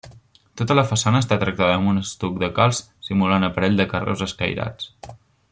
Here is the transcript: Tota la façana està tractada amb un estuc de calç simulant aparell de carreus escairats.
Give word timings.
Tota 0.59 0.77
la 0.77 0.85
façana 0.91 1.19
està 1.23 1.37
tractada 1.43 1.75
amb 1.81 1.91
un 1.91 2.01
estuc 2.03 2.39
de 2.45 2.49
calç 2.57 2.81
simulant 3.09 3.47
aparell 3.51 3.79
de 3.83 3.87
carreus 3.93 4.25
escairats. 4.29 4.91